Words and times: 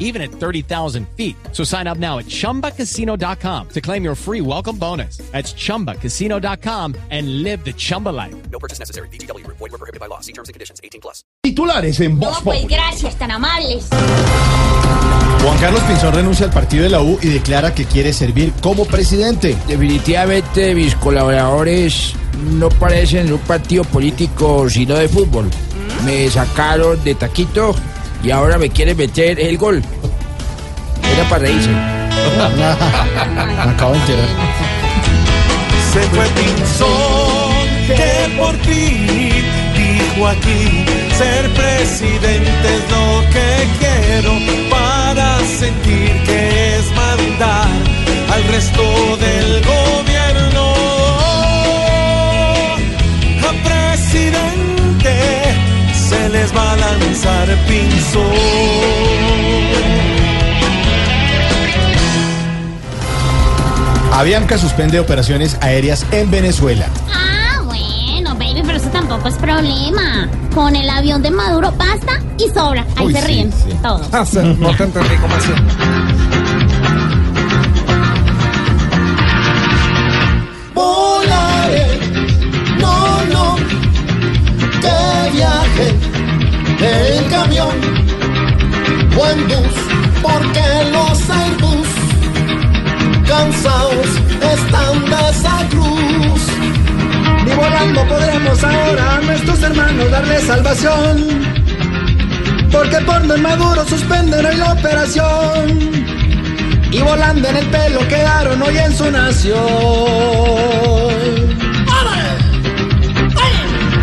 even 0.00 0.20
at 0.20 0.30
30,000 0.32 1.06
feet. 1.16 1.36
So 1.52 1.62
sign 1.62 1.86
up 1.86 1.98
now 1.98 2.18
at 2.18 2.26
chumbacasino.com 2.26 3.68
to 3.68 3.80
claim 3.80 4.02
your 4.02 4.16
free 4.16 4.40
welcome 4.40 4.76
bonus. 4.76 5.18
That's 5.30 5.52
chumbacasino.com 5.54 6.96
and 7.10 7.44
live 7.44 7.64
the 7.64 7.72
Chumba 7.74 8.08
life. 8.08 8.34
No 8.50 8.58
purchase 8.58 8.80
necessary. 8.80 9.08
BGW. 9.12 9.46
Void 9.46 9.60
were 9.70 9.78
prohibited 9.78 10.00
by 10.00 10.06
law. 10.08 10.18
See 10.20 10.32
terms 10.32 10.48
and 10.48 10.54
conditions. 10.54 10.80
18 10.82 11.00
plus. 11.00 11.22
Titulares 11.44 12.00
en 12.00 12.18
No, 12.18 12.26
Voz 12.26 12.40
pues 12.42 12.60
Populi. 12.62 12.74
gracias, 12.74 13.16
tan 13.16 13.30
amables. 13.30 13.88
Juan 15.42 15.58
Carlos 15.58 15.80
Pinzón 15.84 16.14
renuncia 16.14 16.44
al 16.46 16.52
partido 16.52 16.82
de 16.82 16.90
la 16.90 17.00
U 17.00 17.18
y 17.22 17.28
declara 17.28 17.74
que 17.74 17.84
quiere 17.86 18.12
servir 18.12 18.52
como 18.60 18.84
presidente. 18.84 19.56
Definitivamente 19.66 20.74
mis 20.74 20.94
colaboradores 20.96 22.12
no 22.58 22.68
parecen 22.68 23.32
un 23.32 23.38
partido 23.40 23.84
político 23.84 24.68
sino 24.68 24.96
de 24.96 25.08
fútbol. 25.08 25.48
Me 26.04 26.28
sacaron 26.28 27.02
de 27.04 27.14
taquito 27.14 27.74
y 28.22 28.30
ahora 28.30 28.58
me 28.58 28.70
quieren 28.70 28.96
meter 28.96 29.40
el 29.40 29.58
gol. 29.58 29.82
Era 31.14 31.28
para 31.28 31.42
reírse. 31.42 31.70
Me 33.64 33.70
acabo 33.70 33.92
de 33.92 33.98
enterar. 33.98 34.28
Se 35.92 36.00
fue 36.02 36.26
Pinzón, 36.28 37.66
que 37.86 38.28
por 38.38 38.54
ti 38.58 39.08
dijo 39.76 40.28
aquí 40.28 40.84
ser 41.16 41.50
presidente 41.50 42.76
es 42.76 42.90
lo 42.90 43.24
que 43.30 43.68
quiero 43.78 44.32
Pinzón. 57.68 58.22
Avianca 64.12 64.56
suspende 64.56 64.98
operaciones 64.98 65.56
aéreas 65.60 66.06
en 66.12 66.30
Venezuela. 66.30 66.86
Ah, 67.12 67.60
bueno, 67.64 68.34
baby, 68.36 68.62
pero 68.64 68.78
eso 68.78 68.88
tampoco 68.88 69.28
es 69.28 69.34
problema. 69.36 70.28
Con 70.54 70.74
el 70.76 70.88
avión 70.88 71.22
de 71.22 71.30
Maduro 71.30 71.72
basta 71.76 72.20
y 72.38 72.48
sobra. 72.48 72.86
Ahí 72.96 73.06
Uy, 73.06 73.12
se 73.14 73.20
sí, 73.20 73.26
ríen 73.26 73.52
sí. 73.52 73.76
todos. 73.82 74.10
No 74.58 74.74
te 74.74 74.84
entendí 74.84 75.16
cómo 75.16 75.34
así. 75.34 75.52
Volaré, 80.74 81.86
no, 82.78 83.24
no, 83.26 83.56
que 84.80 85.30
viaje 85.36 86.19
camión 87.50 87.76
o 89.18 89.26
en 89.26 89.48
bus, 89.48 89.74
porque 90.22 90.62
los 90.92 91.30
Airbus 91.30 91.88
cansados 93.26 94.06
están 94.54 95.04
de 95.04 95.30
esa 95.30 95.68
cruz. 95.68 96.42
Ni 97.44 97.52
volando 97.52 98.06
podremos 98.06 98.64
ahora 98.64 99.16
a 99.16 99.20
nuestros 99.20 99.62
hermanos 99.62 100.10
darle 100.10 100.40
salvación. 100.40 101.26
Porque 102.70 102.98
por 102.98 103.24
no 103.24 103.36
Maduro 103.38 103.84
suspenden 103.84 104.46
hoy 104.46 104.56
la 104.56 104.72
operación. 104.72 105.90
Y 106.92 107.00
volando 107.02 107.48
en 107.48 107.56
el 107.56 107.66
pelo 107.66 108.06
quedaron 108.08 108.62
hoy 108.62 108.78
en 108.78 108.96
su 108.96 109.10
nación. 109.10 109.58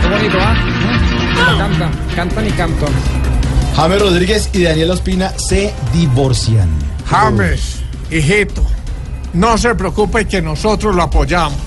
Qué 0.02 0.08
bonito, 0.10 0.38
¿ah? 0.42 0.56
Canta, 1.58 1.90
cantan 2.16 2.48
y 2.48 2.52
cantan. 2.52 3.27
James 3.78 4.02
Rodríguez 4.02 4.50
y 4.54 4.64
Daniela 4.64 4.96
Ospina 4.96 5.32
se 5.38 5.72
divorcian. 5.94 6.68
James, 7.08 7.76
hijito, 8.10 8.66
no 9.34 9.56
se 9.56 9.76
preocupe 9.76 10.26
que 10.26 10.42
nosotros 10.42 10.96
lo 10.96 11.04
apoyamos. 11.04 11.60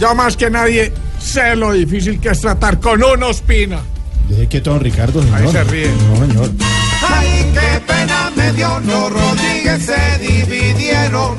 Yo 0.00 0.14
más 0.14 0.34
que 0.34 0.48
nadie 0.48 0.94
sé 1.20 1.54
lo 1.54 1.72
difícil 1.72 2.18
que 2.20 2.30
es 2.30 2.40
tratar 2.40 2.80
con 2.80 3.04
una 3.04 3.28
espina. 3.28 3.80
Deje 4.30 4.48
quieto, 4.48 4.70
don 4.70 4.80
Ricardo. 4.80 5.22
señor. 5.22 5.38
Ahí 5.38 5.52
se 5.52 5.64
ríe. 5.64 5.90
No, 6.08 6.26
señor. 6.26 6.50
Ay, 7.06 7.52
qué 7.52 7.80
pena 7.86 8.32
me 8.34 8.52
dio, 8.54 8.80
los 8.80 9.12
Rodríguez 9.12 9.84
se 9.84 10.18
dividieron. 10.26 11.36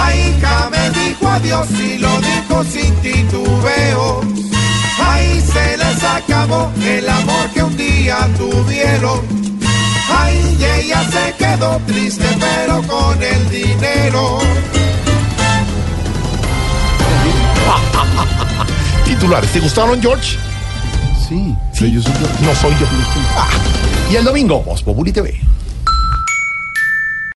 Ay, 0.00 0.38
James 0.40 0.92
dijo 0.94 1.28
adiós 1.28 1.68
y 1.72 1.98
lo 1.98 2.16
dijo 2.20 2.62
sin 2.62 2.94
titubeo. 3.02 4.20
Ay, 5.04 5.42
se 5.52 5.76
les 5.78 6.04
acabó 6.04 6.70
el 6.80 7.08
amor 7.08 7.50
que 7.52 7.62
un 7.64 7.76
día 7.76 8.28
Ay, 9.02 10.56
y 10.58 10.64
ella 10.64 11.02
se 11.10 11.34
quedó 11.36 11.80
triste 11.86 12.26
pero 12.38 12.82
con 12.82 13.22
el 13.22 13.48
dinero. 13.48 14.38
Titulares, 19.06 19.50
¿te 19.52 19.60
gustaron, 19.60 20.02
George? 20.02 20.36
Sí. 21.26 21.56
sí. 21.72 21.90
Yo 21.92 22.02
soy 22.02 22.12
yo. 22.12 22.46
No 22.46 22.54
soy 22.54 22.72
yo. 22.72 22.86
Ah, 23.36 23.48
y 24.12 24.16
el 24.16 24.24
domingo, 24.24 24.60
Voz 24.62 24.82
Populi 24.82 25.12
TV. 25.12 25.40